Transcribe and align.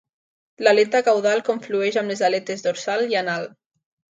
L'aleta 0.67 1.01
caudal 1.09 1.43
conflueix 1.51 1.99
amb 2.03 2.13
les 2.13 2.25
aletes 2.31 2.67
dorsal 2.69 3.07
i 3.13 3.19
anal. 3.25 3.47